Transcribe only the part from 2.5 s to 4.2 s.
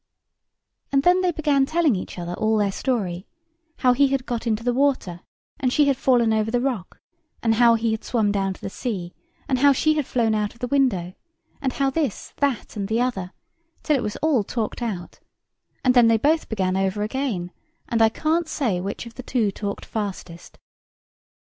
their story—how he